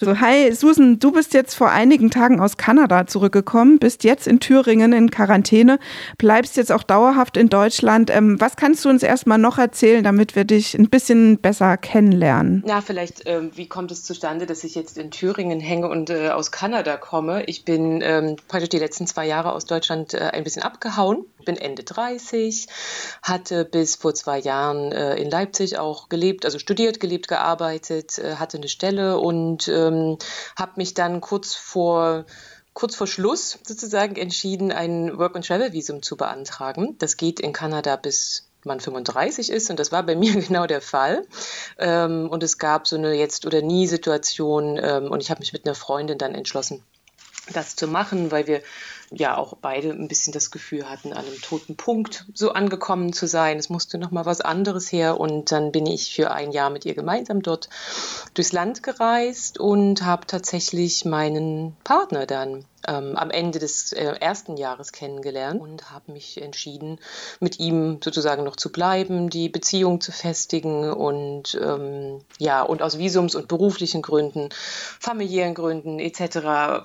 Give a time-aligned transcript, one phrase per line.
[0.00, 4.38] So, hi Susan, du bist jetzt vor einigen Tagen aus Kanada zurückgekommen, bist jetzt in
[4.38, 5.80] Thüringen in Quarantäne,
[6.18, 8.08] bleibst jetzt auch dauerhaft in Deutschland.
[8.08, 12.62] Ähm, was kannst du uns erstmal noch erzählen, damit wir dich ein bisschen besser kennenlernen?
[12.64, 16.28] Na, vielleicht, ähm, wie kommt es zustande, dass ich jetzt in Thüringen hänge und äh,
[16.28, 17.42] aus Kanada komme?
[17.46, 21.56] Ich bin ähm, praktisch die letzten zwei Jahre aus Deutschland äh, ein bisschen abgehauen, bin
[21.56, 22.68] Ende 30,
[23.22, 28.36] hatte bis vor zwei Jahren äh, in Leipzig auch gelebt, also studiert, gelebt, gearbeitet, äh,
[28.36, 30.18] hatte eine Stelle und äh, ähm,
[30.56, 32.24] habe mich dann kurz vor
[32.74, 36.94] kurz vor Schluss sozusagen entschieden, ein Work-and-Travel-Visum zu beantragen.
[36.98, 40.80] Das geht in Kanada bis man 35 ist und das war bei mir genau der
[40.80, 41.26] Fall.
[41.78, 45.66] Ähm, und es gab so eine Jetzt- oder Nie-Situation ähm, und ich habe mich mit
[45.66, 46.84] einer Freundin dann entschlossen,
[47.52, 48.62] das zu machen, weil wir
[49.10, 53.26] ja auch beide ein bisschen das Gefühl hatten, an einem toten Punkt so angekommen zu
[53.26, 53.58] sein.
[53.58, 56.84] Es musste noch mal was anderes her und dann bin ich für ein Jahr mit
[56.84, 57.68] ihr gemeinsam dort
[58.34, 64.56] durchs Land gereist und habe tatsächlich meinen Partner dann ähm, am Ende des äh, ersten
[64.56, 66.98] Jahres kennengelernt und habe mich entschieden,
[67.40, 72.98] mit ihm sozusagen noch zu bleiben, die Beziehung zu festigen und ähm, ja, und aus
[72.98, 74.48] Visums- und beruflichen Gründen,
[74.98, 76.36] familiären Gründen etc.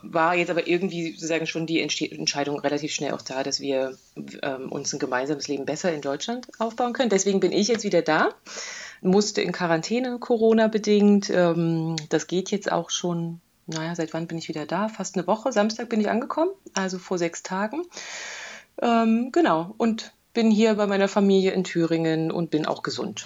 [0.04, 3.98] war jetzt aber irgendwie sozusagen schon die Entscheidung relativ schnell auch da, dass wir
[4.42, 7.10] ähm, uns ein gemeinsames Leben besser in Deutschland aufbauen können.
[7.10, 8.30] Deswegen bin ich jetzt wieder da
[9.04, 11.30] musste in Quarantäne, Corona bedingt.
[11.30, 14.88] Ähm, das geht jetzt auch schon naja, seit wann bin ich wieder da?
[14.90, 15.52] Fast eine Woche.
[15.52, 17.84] Samstag bin ich angekommen, also vor sechs Tagen.
[18.82, 23.26] Ähm, genau, und bin hier bei meiner Familie in Thüringen und bin auch gesund.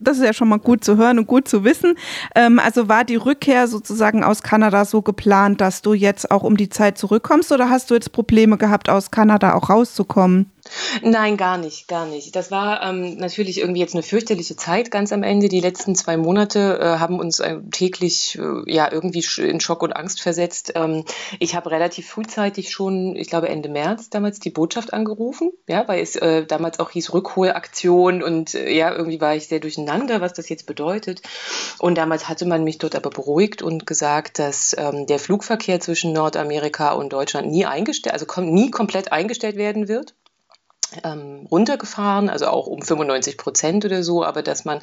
[0.00, 1.96] Das ist ja schon mal gut zu hören und gut zu wissen.
[2.36, 6.56] Ähm, also war die Rückkehr sozusagen aus Kanada so geplant, dass du jetzt auch um
[6.56, 10.50] die Zeit zurückkommst oder hast du jetzt Probleme gehabt, aus Kanada auch rauszukommen?
[11.02, 12.34] Nein, gar nicht, gar nicht.
[12.36, 15.48] Das war ähm, natürlich irgendwie jetzt eine fürchterliche Zeit ganz am Ende.
[15.48, 19.94] Die letzten zwei Monate äh, haben uns äh, täglich äh, ja irgendwie in Schock und
[19.94, 20.72] Angst versetzt.
[20.74, 21.04] Ähm,
[21.38, 26.02] ich habe relativ frühzeitig schon, ich glaube Ende März damals die Botschaft angerufen, ja, weil
[26.02, 30.32] es äh, damals auch hieß Rückholaktion und äh, ja, irgendwie war ich sehr durcheinander, was
[30.32, 31.22] das jetzt bedeutet.
[31.78, 36.12] Und damals hatte man mich dort aber beruhigt und gesagt, dass ähm, der Flugverkehr zwischen
[36.12, 40.14] Nordamerika und Deutschland nie eingestellt, also kom nie komplett eingestellt werden wird
[41.04, 44.80] ähm, runtergefahren, also auch um 95 Prozent oder so, aber dass man,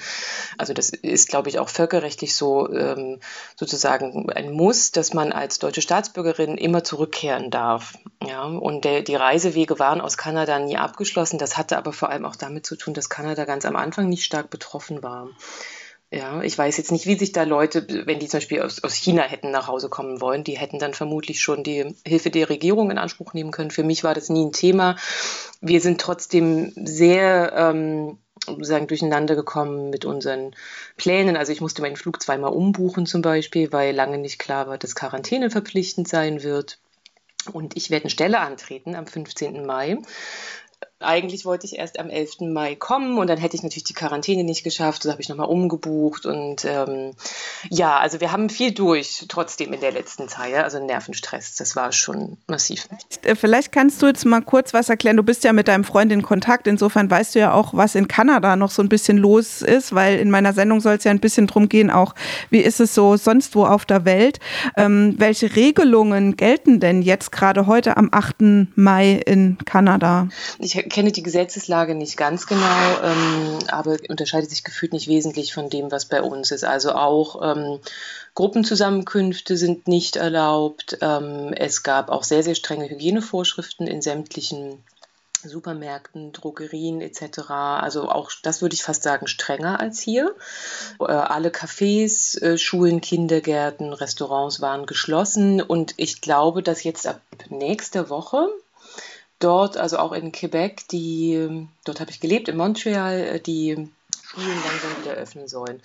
[0.58, 3.20] also das ist, glaube ich, auch völkerrechtlich so ähm,
[3.56, 7.94] sozusagen ein Muss, dass man als deutsche Staatsbürgerin immer zurückkehren darf.
[8.26, 11.38] Ja, und der, die Reisewege waren aus Kanada nie abgeschlossen.
[11.38, 14.26] Das hatte aber vor allem auch damit zu tun, dass Kanada ganz am Anfang nicht
[14.26, 15.30] stark betroffen war.
[16.16, 18.94] Ja, ich weiß jetzt nicht, wie sich da Leute, wenn die zum Beispiel aus, aus
[18.94, 22.90] China hätten nach Hause kommen wollen, die hätten dann vermutlich schon die Hilfe der Regierung
[22.90, 23.70] in Anspruch nehmen können.
[23.70, 24.96] Für mich war das nie ein Thema.
[25.60, 28.18] Wir sind trotzdem sehr ähm,
[28.62, 30.56] sagen, durcheinander gekommen mit unseren
[30.96, 31.36] Plänen.
[31.36, 34.96] Also ich musste meinen Flug zweimal umbuchen zum Beispiel, weil lange nicht klar war, dass
[34.96, 36.80] Quarantäne verpflichtend sein wird.
[37.52, 39.66] Und ich werde eine Stelle antreten am 15.
[39.66, 39.98] Mai
[41.06, 42.42] eigentlich wollte ich erst am 11.
[42.42, 45.04] Mai kommen und dann hätte ich natürlich die Quarantäne nicht geschafft.
[45.04, 47.14] So habe ich nochmal umgebucht und ähm,
[47.70, 50.56] ja, also wir haben viel durch trotzdem in der letzten Zeit.
[50.56, 52.88] Also Nervenstress, das war schon massiv.
[53.24, 55.18] Äh, vielleicht kannst du jetzt mal kurz was erklären.
[55.18, 56.68] Du bist ja mit deinem Freund in Kontakt.
[56.68, 60.20] Insofern weißt du ja auch, was in Kanada noch so ein bisschen los ist, weil
[60.20, 62.16] in meiner Sendung soll es ja ein bisschen drum gehen, auch
[62.50, 64.40] wie ist es so sonst wo auf der Welt.
[64.78, 68.36] Ähm, welche Regelungen gelten denn jetzt gerade heute am 8.
[68.76, 70.30] Mai in Kanada?
[70.60, 75.70] Ich kenne die Gesetzeslage nicht ganz genau, ähm, aber unterscheidet sich gefühlt nicht wesentlich von
[75.70, 76.64] dem, was bei uns ist.
[76.64, 77.82] Also auch ähm,
[78.34, 80.98] Gruppenzusammenkünfte sind nicht erlaubt.
[81.02, 84.86] Ähm, es gab auch sehr, sehr strenge Hygienevorschriften in sämtlichen
[85.44, 87.50] Supermärkten, Drogerien etc.
[87.50, 90.34] Also auch, das würde ich fast sagen, strenger als hier.
[91.02, 97.20] Äh, alle Cafés, äh, Schulen, Kindergärten, Restaurants waren geschlossen und ich glaube, dass jetzt ab
[97.50, 98.48] nächster Woche
[99.40, 103.90] dort, also auch in Quebec, die, dort habe ich gelebt, in Montreal, äh, die
[104.24, 105.82] Schulen langsam wieder öffnen sollen.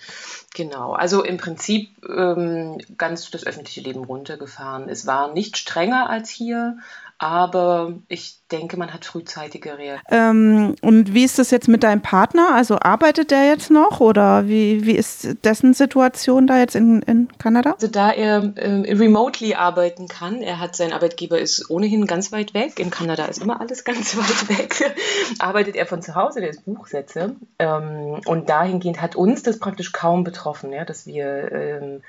[0.53, 4.89] Genau, also im Prinzip ähm, ganz das öffentliche Leben runtergefahren.
[4.89, 6.77] Es war nicht strenger als hier,
[7.21, 10.01] aber ich denke, man hat frühzeitige reagiert.
[10.09, 12.55] Ähm, und wie ist das jetzt mit deinem Partner?
[12.55, 17.27] Also arbeitet der jetzt noch oder wie, wie ist dessen Situation da jetzt in, in
[17.37, 17.73] Kanada?
[17.73, 22.55] Also da er äh, remotely arbeiten kann, er hat sein Arbeitgeber ist ohnehin ganz weit
[22.55, 22.79] weg.
[22.79, 24.95] In Kanada ist immer alles ganz weit weg.
[25.37, 27.33] arbeitet er von zu Hause, der ist Buchsetzer.
[27.59, 32.01] Ähm, und dahingehend hat uns das praktisch kaum betroffen, ja, dass wir ähm,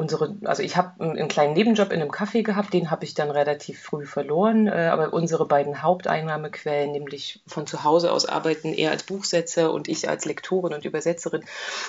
[0.00, 3.30] unsere, also ich habe einen kleinen Nebenjob in einem Café gehabt, den habe ich dann
[3.30, 8.92] relativ früh verloren, äh, aber unsere beiden Haupteinnahmequellen, nämlich von zu Hause aus arbeiten, er
[8.92, 11.44] als Buchsetzer und ich als Lektorin und Übersetzerin,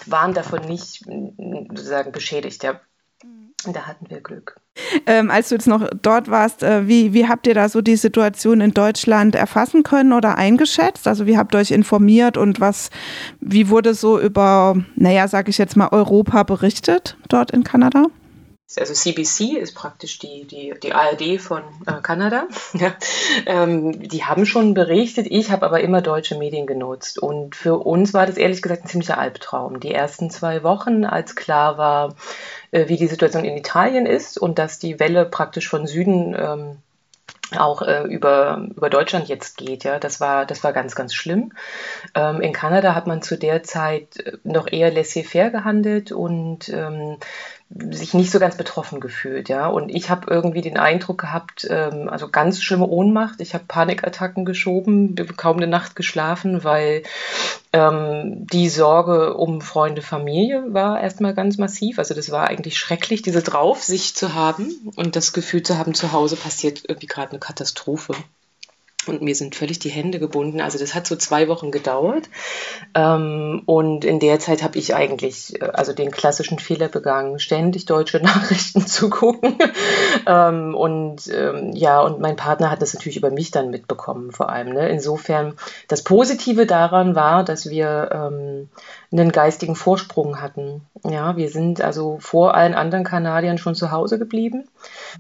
[0.06, 2.64] waren davon nicht sozusagen beschädigt.
[2.64, 2.82] Ja.
[3.66, 4.56] Da hatten wir Glück.
[5.06, 7.96] Ähm, als du jetzt noch dort warst, äh, wie, wie habt ihr da so die
[7.96, 11.08] Situation in Deutschland erfassen können oder eingeschätzt?
[11.08, 12.90] Also wie habt ihr euch informiert und was,
[13.40, 18.06] wie wurde so über, naja, sage ich jetzt mal, Europa berichtet dort in Kanada?
[18.78, 22.48] Also CBC ist praktisch die, die, die ARD von äh, Kanada.
[22.74, 22.94] ja.
[23.46, 27.20] ähm, die haben schon berichtet, ich habe aber immer deutsche Medien genutzt.
[27.20, 29.80] Und für uns war das ehrlich gesagt ein ziemlicher Albtraum.
[29.80, 32.16] Die ersten zwei Wochen, als klar war,
[32.72, 36.78] äh, wie die Situation in Italien ist und dass die Welle praktisch von Süden ähm,
[37.58, 39.84] auch äh, über, über Deutschland jetzt geht.
[39.84, 41.52] Ja, das war, das war ganz, ganz schlimm.
[42.16, 47.18] Ähm, in Kanada hat man zu der Zeit äh, noch eher laissez-faire gehandelt und ähm,
[47.74, 49.68] sich nicht so ganz betroffen gefühlt, ja.
[49.68, 53.40] Und ich habe irgendwie den Eindruck gehabt, ähm, also ganz schlimme Ohnmacht.
[53.40, 57.04] Ich habe Panikattacken geschoben, kaum eine Nacht geschlafen, weil
[57.72, 62.00] ähm, die Sorge um Freunde, Familie war erstmal ganz massiv.
[62.00, 66.12] Also das war eigentlich schrecklich, diese Draufsicht zu haben und das Gefühl zu haben, zu
[66.12, 68.14] Hause passiert irgendwie gerade eine Katastrophe
[69.08, 70.62] und mir sind völlig die Hände gebunden.
[70.62, 72.30] Also das hat so zwei Wochen gedauert.
[72.94, 77.86] Ähm, und in der Zeit habe ich eigentlich äh, also den klassischen Fehler begangen, ständig
[77.86, 79.58] deutsche Nachrichten zu gucken.
[80.28, 84.50] ähm, und ähm, ja, und mein Partner hat das natürlich über mich dann mitbekommen vor
[84.50, 84.70] allem.
[84.74, 84.90] Ne?
[84.90, 85.56] Insofern,
[85.88, 88.10] das Positive daran war, dass wir
[89.12, 90.82] einen geistigen Vorsprung hatten.
[91.04, 94.70] Ja, wir sind also vor allen anderen Kanadiern schon zu Hause geblieben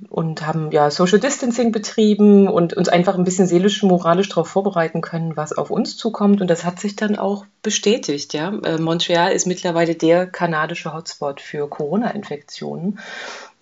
[0.09, 5.01] und haben ja Social Distancing betrieben und uns einfach ein bisschen seelisch, moralisch darauf vorbereiten
[5.01, 6.39] können, was auf uns zukommt.
[6.39, 8.33] Und das hat sich dann auch bestätigt.
[8.33, 12.99] Ja, äh, Montreal ist mittlerweile der kanadische Hotspot für Corona-Infektionen.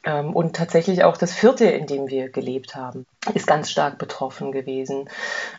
[0.03, 4.51] Ähm, und tatsächlich auch das Viertel, in dem wir gelebt haben, ist ganz stark betroffen
[4.51, 5.09] gewesen.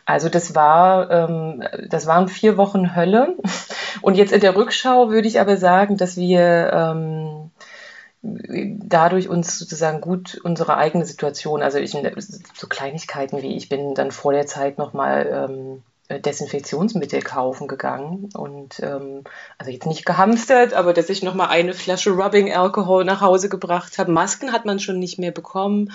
[0.05, 3.35] Also das war, ähm, das waren vier Wochen Hölle.
[4.01, 7.51] Und jetzt in der Rückschau würde ich aber sagen, dass wir ähm,
[8.23, 14.11] dadurch uns sozusagen gut unsere eigene Situation, also ich, so Kleinigkeiten wie ich bin dann
[14.11, 19.23] vor der Zeit nochmal ähm, äh, Desinfektionsmittel kaufen gegangen und ähm,
[19.57, 23.49] also jetzt nicht gehamstert, aber dass ich noch mal eine Flasche Rubbing Alcohol nach Hause
[23.49, 24.11] gebracht habe.
[24.11, 25.91] Masken hat man schon nicht mehr bekommen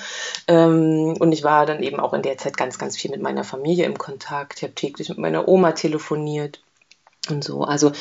[0.48, 3.44] ähm, und ich war dann eben auch in der Zeit ganz ganz viel mit meiner
[3.44, 4.58] Familie im Kontakt.
[4.58, 6.60] Ich habe täglich mit meiner Oma telefoniert
[7.30, 7.62] und so.
[7.62, 7.92] Also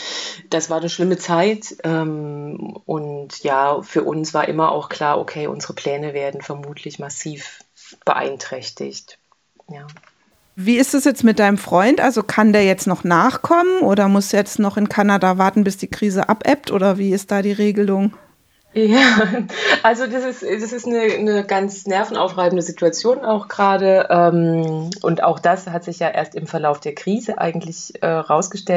[0.49, 5.47] das war eine schlimme Zeit ähm, und ja, für uns war immer auch klar, okay,
[5.47, 7.59] unsere Pläne werden vermutlich massiv
[8.05, 9.17] beeinträchtigt.
[9.69, 9.87] Ja.
[10.57, 11.99] Wie ist es jetzt mit deinem Freund?
[11.99, 15.89] Also kann der jetzt noch nachkommen oder muss jetzt noch in Kanada warten, bis die
[15.89, 18.13] Krise abebbt oder wie ist da die Regelung?
[18.75, 18.99] Ja,
[19.83, 24.07] also das ist, das ist eine, eine ganz nervenaufreibende Situation auch gerade.
[24.09, 28.23] Ähm, und auch das hat sich ja erst im Verlauf der Krise eigentlich äh,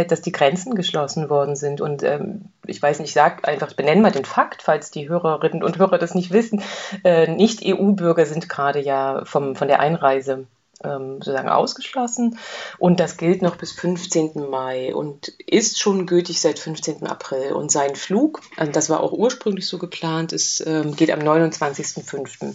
[0.05, 1.81] dass die Grenzen geschlossen worden sind.
[1.81, 5.09] Und ähm, ich weiß nicht, ich sage einfach, ich benenne mal den Fakt, falls die
[5.09, 6.63] Hörerinnen und Hörer das nicht wissen.
[7.05, 10.47] Äh, Nicht-EU-Bürger sind gerade ja vom, von der Einreise
[10.81, 12.39] sozusagen ausgeschlossen
[12.79, 14.49] und das gilt noch bis 15.
[14.49, 17.07] Mai und ist schon gültig seit 15.
[17.07, 17.53] April.
[17.53, 22.55] Und sein Flug, äh, das war auch ursprünglich so geplant, ist, ähm, geht am 29.05.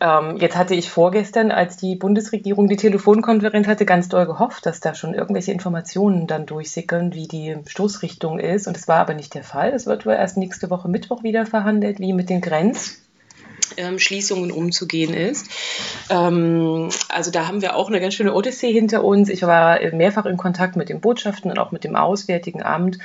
[0.00, 4.80] Ähm, jetzt hatte ich vorgestern, als die Bundesregierung die Telefonkonferenz hatte, ganz doll gehofft, dass
[4.80, 8.66] da schon irgendwelche Informationen dann durchsickern, wie die Stoßrichtung ist.
[8.66, 9.72] Und das war aber nicht der Fall.
[9.72, 13.01] Es wird wohl erst nächste Woche Mittwoch wieder verhandelt, wie mit den Grenz
[13.76, 15.46] ähm, Schließungen umzugehen ist.
[16.10, 19.28] Ähm, also da haben wir auch eine ganz schöne Odyssee hinter uns.
[19.28, 22.98] Ich war mehrfach in Kontakt mit den Botschaften und auch mit dem Auswärtigen Amt.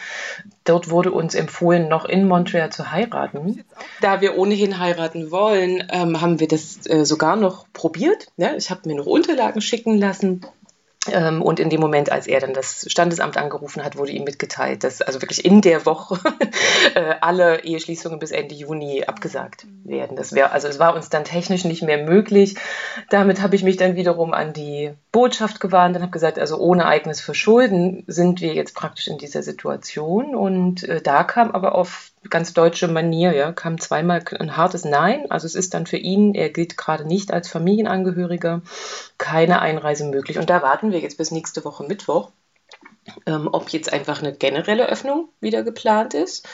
[0.63, 3.63] Dort wurde uns empfohlen, noch in Montreal zu heiraten.
[4.01, 8.27] Da wir ohnehin heiraten wollen, ähm, haben wir das äh, sogar noch probiert.
[8.38, 10.45] Ja, ich habe mir noch Unterlagen schicken lassen
[11.41, 15.01] und in dem Moment, als er dann das Standesamt angerufen hat, wurde ihm mitgeteilt, dass
[15.01, 16.19] also wirklich in der Woche
[16.95, 20.17] äh, alle Eheschließungen bis Ende Juni abgesagt werden.
[20.17, 22.55] Das wäre, also es war uns dann technisch nicht mehr möglich.
[23.09, 26.85] Damit habe ich mich dann wiederum an die Botschaft gewarnt und habe gesagt, also ohne
[26.85, 30.35] eigenes Verschulden sind wir jetzt praktisch in dieser Situation.
[30.35, 35.29] Und äh, da kam aber auf ganz deutsche Manier, ja, kam zweimal ein hartes Nein.
[35.29, 38.62] Also es ist dann für ihn, er gilt gerade nicht als Familienangehöriger,
[39.17, 40.38] keine Einreise möglich.
[40.38, 42.31] Und da warten wir jetzt bis nächste Woche Mittwoch,
[43.25, 46.48] ähm, ob jetzt einfach eine generelle Öffnung wieder geplant ist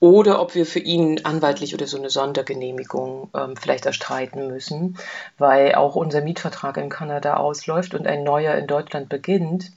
[0.00, 4.96] oder ob wir für ihn anwaltlich oder so eine Sondergenehmigung ähm, vielleicht erstreiten müssen,
[5.38, 9.72] weil auch unser Mietvertrag in Kanada ausläuft und ein neuer in Deutschland beginnt.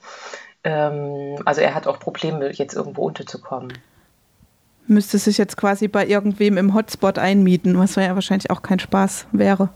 [0.64, 3.74] Ähm, also er hat auch Probleme, jetzt irgendwo unterzukommen
[4.88, 9.28] müsste sich jetzt quasi bei irgendwem im Hotspot einmieten, was ja wahrscheinlich auch kein Spaß
[9.32, 9.70] wäre.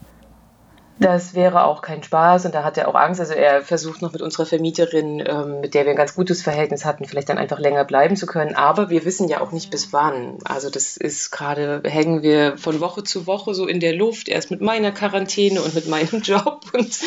[0.99, 3.19] Das wäre auch kein Spaß und da hat er auch Angst.
[3.19, 6.85] Also er versucht noch mit unserer Vermieterin, ähm, mit der wir ein ganz gutes Verhältnis
[6.85, 8.55] hatten, vielleicht dann einfach länger bleiben zu können.
[8.55, 10.39] Aber wir wissen ja auch nicht bis wann.
[10.43, 14.27] Also das ist gerade, hängen wir von Woche zu Woche so in der Luft.
[14.27, 16.99] Erst mit meiner Quarantäne und mit meinem Job und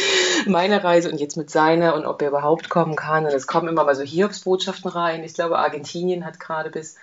[0.47, 3.25] meiner Reise und jetzt mit seiner und ob er überhaupt kommen kann.
[3.25, 5.25] Und es kommen immer mal so Hiobsbotschaften rein.
[5.25, 6.95] Ich glaube, Argentinien hat gerade bis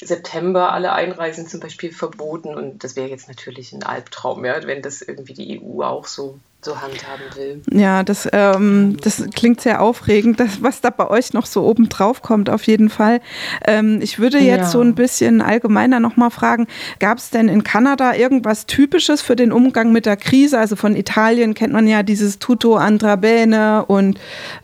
[0.00, 2.54] September alle Einreisen zum Beispiel verboten.
[2.54, 6.38] Und das wäre jetzt natürlich ein Albtraum, ja, wenn das irgendwie die EU auch so
[6.64, 7.62] so handhaben will.
[7.70, 11.88] Ja, das, ähm, das klingt sehr aufregend, das, was da bei euch noch so oben
[11.88, 13.20] drauf kommt, auf jeden Fall.
[13.66, 14.70] Ähm, ich würde jetzt ja.
[14.70, 16.66] so ein bisschen allgemeiner nochmal fragen,
[16.98, 20.58] gab es denn in Kanada irgendwas Typisches für den Umgang mit der Krise?
[20.58, 24.18] Also von Italien kennt man ja dieses Tutto andra bene und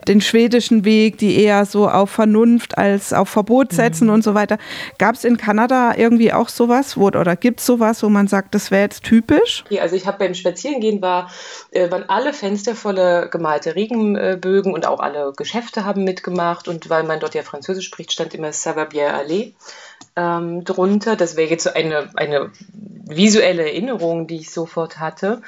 [0.07, 3.75] den schwedischen Weg, die eher so auf Vernunft als auf Verbot mhm.
[3.75, 4.13] setzen mhm.
[4.13, 4.57] und so weiter.
[4.97, 8.55] Gab es in Kanada irgendwie auch sowas wo, oder gibt es sowas, wo man sagt,
[8.55, 9.63] das wäre jetzt typisch?
[9.69, 11.31] Ja, also ich habe beim Spazierengehen war
[11.71, 16.67] äh, waren alle Fenster voller gemalte Regenbögen und auch alle Geschäfte haben mitgemacht.
[16.67, 19.51] Und weil man dort ja Französisch spricht, stand immer Ça va bien aller
[20.15, 21.15] ähm, drunter.
[21.15, 22.51] Das wäre jetzt so eine, eine
[23.05, 25.41] visuelle Erinnerung, die ich sofort hatte.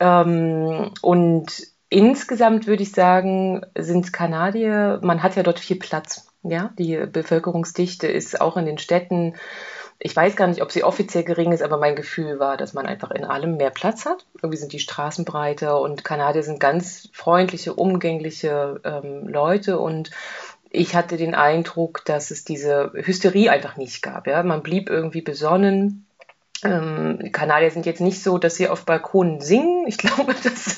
[0.00, 6.26] Ähm, und insgesamt würde ich sagen, sind Kanadier, man hat ja dort viel Platz.
[6.44, 9.34] Ja, die Bevölkerungsdichte ist auch in den Städten
[10.00, 12.86] ich weiß gar nicht, ob sie offiziell gering ist, aber mein Gefühl war, dass man
[12.86, 14.26] einfach in allem mehr Platz hat.
[14.36, 20.10] Irgendwie sind die Straßen breiter und Kanadier sind ganz freundliche, umgängliche ähm, Leute und
[20.70, 24.26] ich hatte den Eindruck, dass es diese Hysterie einfach nicht gab.
[24.26, 24.42] Ja?
[24.42, 26.06] Man blieb irgendwie besonnen
[26.64, 29.86] ähm, Kanadier sind jetzt nicht so, dass sie auf Balkonen singen.
[29.86, 30.76] Ich glaube, das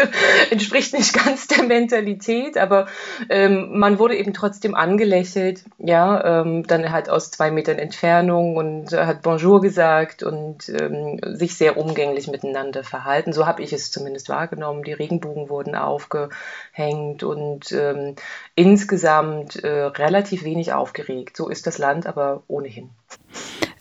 [0.50, 2.86] entspricht nicht ganz der Mentalität, aber
[3.28, 8.92] ähm, man wurde eben trotzdem angelächelt, ja, ähm, dann halt aus zwei Metern Entfernung und
[8.92, 13.32] hat Bonjour gesagt und ähm, sich sehr umgänglich miteinander verhalten.
[13.32, 14.82] So habe ich es zumindest wahrgenommen.
[14.84, 18.16] Die Regenbogen wurden aufgehängt und ähm,
[18.54, 21.36] insgesamt äh, relativ wenig aufgeregt.
[21.36, 22.90] So ist das Land aber ohnehin.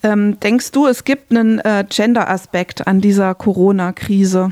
[0.01, 4.51] Ähm, denkst du, es gibt einen äh, Gender-Aspekt an dieser Corona-Krise?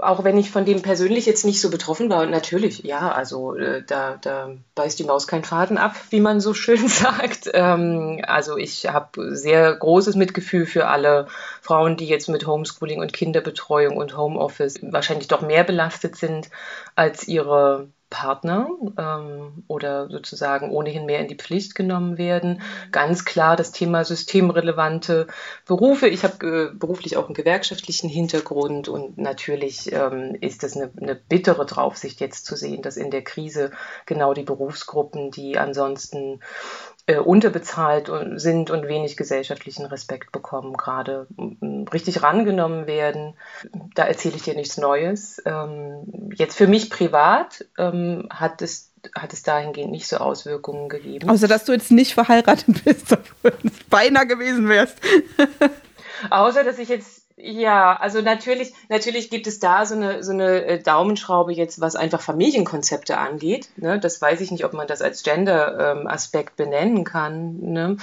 [0.00, 3.82] Auch wenn ich von dem persönlich jetzt nicht so betroffen war, natürlich, ja, also äh,
[3.86, 7.50] da, da beißt die Maus keinen Faden ab, wie man so schön sagt.
[7.52, 11.26] Ähm, also ich habe sehr großes Mitgefühl für alle
[11.60, 16.48] Frauen, die jetzt mit Homeschooling und Kinderbetreuung und Homeoffice wahrscheinlich doch mehr belastet sind
[16.94, 22.62] als ihre Partner ähm, oder sozusagen ohnehin mehr in die Pflicht genommen werden.
[22.90, 25.26] Ganz klar das Thema systemrelevante
[25.66, 26.08] Berufe.
[26.08, 31.14] Ich habe äh, beruflich auch einen gewerkschaftlichen Hintergrund und natürlich ähm, ist es eine, eine
[31.14, 33.72] bittere Draufsicht jetzt zu sehen, dass in der Krise
[34.06, 36.40] genau die Berufsgruppen, die ansonsten
[37.16, 41.26] unterbezahlt sind und wenig gesellschaftlichen Respekt bekommen, gerade
[41.92, 43.34] richtig rangenommen werden.
[43.94, 45.42] Da erzähle ich dir nichts Neues.
[45.46, 51.30] Ähm, jetzt für mich privat ähm, hat es hat es dahingehend nicht so Auswirkungen gegeben.
[51.30, 53.12] Außer dass du jetzt nicht verheiratet bist,
[53.42, 54.98] obwohl es beinahe gewesen wärst.
[56.30, 60.64] Außer dass ich jetzt ja, also natürlich, natürlich gibt es da so eine, so eine
[60.64, 63.68] äh, Daumenschraube jetzt, was einfach Familienkonzepte angeht.
[63.76, 64.00] Ne?
[64.00, 67.58] Das weiß ich nicht, ob man das als Gender-Aspekt ähm, benennen kann.
[67.60, 67.96] Ne?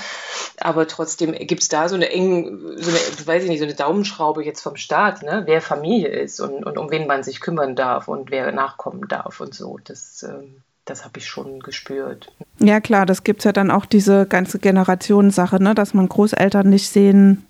[0.59, 3.75] Aber trotzdem gibt es da so eine eng, so eine, weiß ich nicht, so eine
[3.75, 5.43] Daumenschraube jetzt vom Staat, ne?
[5.45, 9.41] wer Familie ist und, und um wen man sich kümmern darf und wer nachkommen darf
[9.41, 9.79] und so.
[9.83, 12.31] Das, ähm, das habe ich schon gespürt.
[12.59, 15.73] Ja, klar, das gibt es ja dann auch diese ganze Generationensache, ne?
[15.73, 17.45] dass man Großeltern nicht sehen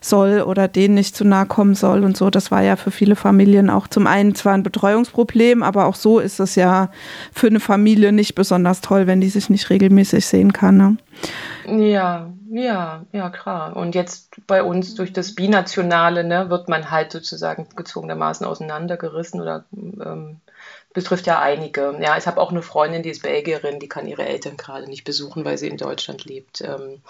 [0.00, 2.28] soll oder denen nicht zu nahe kommen soll und so.
[2.28, 6.18] Das war ja für viele Familien auch zum einen zwar ein Betreuungsproblem, aber auch so
[6.20, 6.90] ist es ja
[7.32, 10.76] für eine Familie nicht besonders toll, wenn die sich nicht regelmäßig sehen kann.
[10.76, 10.96] Ne?
[11.66, 13.76] Ja, ja, ja, klar.
[13.76, 19.64] Und jetzt bei uns durch das Binationale ne, wird man halt sozusagen gezwungenermaßen auseinandergerissen oder
[19.72, 20.40] ähm,
[20.98, 21.96] betrifft ja einige.
[22.00, 25.04] Ja, ich habe auch eine Freundin, die ist Belgierin, die kann ihre Eltern gerade nicht
[25.04, 26.60] besuchen, weil sie in Deutschland lebt.
[26.60, 27.00] Ähm,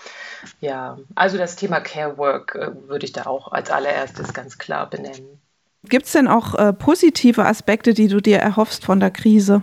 [0.60, 4.90] ja, also das Thema Care Work äh, würde ich da auch als allererstes ganz klar
[4.90, 5.40] benennen.
[5.84, 9.62] Gibt es denn auch äh, positive Aspekte, die du dir erhoffst von der Krise?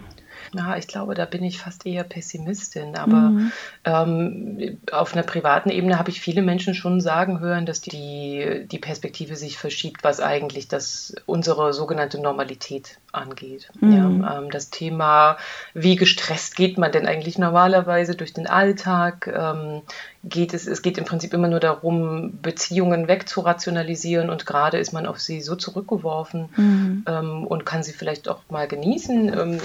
[0.53, 2.95] Na, ich glaube, da bin ich fast eher Pessimistin.
[2.95, 3.51] Aber mhm.
[3.83, 8.79] ähm, auf einer privaten Ebene habe ich viele Menschen schon sagen hören, dass die, die
[8.79, 13.69] Perspektive sich verschiebt, was eigentlich das, unsere sogenannte Normalität angeht.
[13.79, 14.21] Mhm.
[14.23, 15.37] Ja, ähm, das Thema,
[15.73, 19.27] wie gestresst geht man denn eigentlich normalerweise durch den Alltag?
[19.27, 19.81] Ähm,
[20.27, 25.05] geht es, es geht im Prinzip immer nur darum, Beziehungen wegzurationalisieren und gerade ist man
[25.05, 27.05] auf sie so zurückgeworfen mhm.
[27.07, 29.33] ähm, und kann sie vielleicht auch mal genießen.
[29.33, 29.59] Ähm,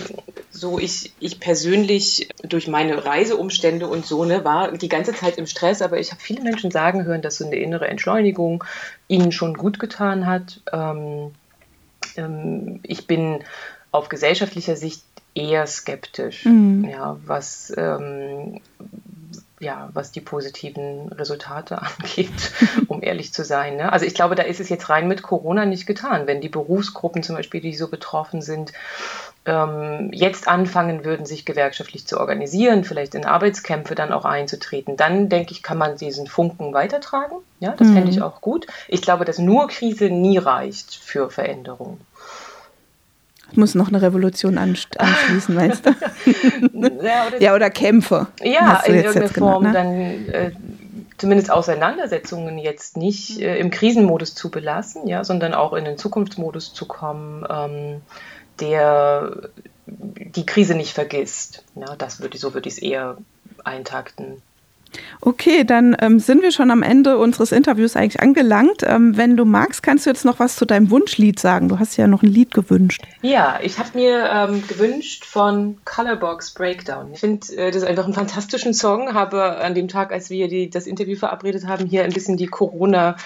[0.50, 5.46] so ich, ich persönlich durch meine Reiseumstände und so ne, war die ganze Zeit im
[5.46, 8.62] Stress, aber ich habe viele Menschen sagen hören, dass so eine innere Entschleunigung
[9.08, 10.60] ihnen schon gut getan hat.
[10.72, 11.30] Ähm,
[12.16, 13.40] ähm, ich bin
[13.92, 15.02] auf gesellschaftlicher Sicht
[15.34, 16.88] eher skeptisch, mhm.
[16.88, 18.60] ja, was, ähm,
[19.60, 22.52] ja, was die positiven Resultate angeht,
[22.88, 23.76] um ehrlich zu sein.
[23.76, 23.92] Ne?
[23.92, 26.26] Also ich glaube, da ist es jetzt rein mit Corona nicht getan.
[26.26, 28.72] Wenn die Berufsgruppen zum Beispiel, die so betroffen sind,
[29.44, 35.28] ähm, jetzt anfangen würden, sich gewerkschaftlich zu organisieren, vielleicht in Arbeitskämpfe dann auch einzutreten, dann
[35.28, 37.36] denke ich, kann man diesen Funken weitertragen.
[37.58, 37.94] Ja, das mhm.
[37.94, 38.66] fände ich auch gut.
[38.88, 42.00] Ich glaube, dass nur Krise nie reicht für Veränderungen
[43.56, 45.90] muss noch eine Revolution anschließen, meinst du?
[47.02, 48.28] ja, oder, ja, oder Kämpfe.
[48.42, 50.32] Ja, in irgendeiner Form genannt, ne?
[50.32, 50.52] dann äh,
[51.18, 56.72] zumindest Auseinandersetzungen jetzt nicht äh, im Krisenmodus zu belassen, ja, sondern auch in den Zukunftsmodus
[56.72, 58.00] zu kommen, ähm,
[58.60, 59.50] der
[59.86, 61.64] die Krise nicht vergisst.
[61.74, 63.18] Ja, das würde, so würde ich es eher
[63.64, 64.42] eintakten.
[65.20, 68.82] Okay, dann ähm, sind wir schon am Ende unseres Interviews eigentlich angelangt.
[68.82, 71.68] Ähm, wenn du magst, kannst du jetzt noch was zu deinem Wunschlied sagen.
[71.68, 73.02] Du hast ja noch ein Lied gewünscht.
[73.22, 77.12] Ja, ich habe mir ähm, gewünscht von Colorbox Breakdown.
[77.12, 79.12] Ich finde, äh, das einfach ein fantastischen Song.
[79.12, 82.46] Habe an dem Tag, als wir die, das Interview verabredet haben, hier ein bisschen die
[82.46, 83.20] Corona-Starre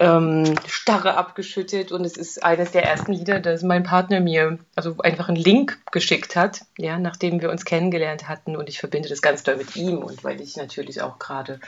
[0.00, 1.92] ähm, abgeschüttet.
[1.92, 5.78] Und es ist eines der ersten Lieder, das mein Partner mir also einfach einen Link
[5.92, 8.54] geschickt hat, ja, nachdem wir uns kennengelernt hatten.
[8.56, 11.60] Und ich verbinde das ganz doll mit ihm und weil ich natürlich auch auch gerade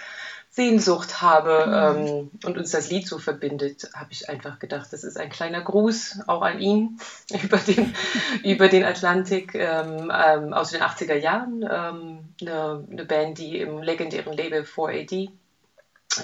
[0.52, 2.06] Sehnsucht habe mhm.
[2.06, 5.60] ähm, und uns das Lied so verbindet, habe ich einfach gedacht, das ist ein kleiner
[5.60, 6.98] Gruß auch an ihn
[7.42, 7.94] über den,
[8.44, 11.62] über den Atlantik ähm, ähm, aus den 80er Jahren.
[11.62, 15.30] Ähm, eine, eine, Band, die im legendären Label 4AD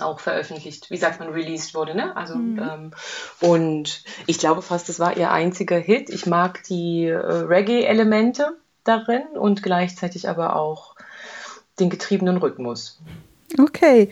[0.00, 1.94] auch veröffentlicht, wie sagt man, released wurde.
[1.94, 2.16] Ne?
[2.16, 2.58] Also, mhm.
[2.58, 2.90] Ähm,
[3.40, 6.10] und ich glaube fast, das war ihr einziger Hit.
[6.10, 10.95] Ich mag die äh, Reggae-Elemente darin und gleichzeitig aber auch
[11.78, 13.00] den getriebenen Rhythmus.
[13.58, 14.10] Okay.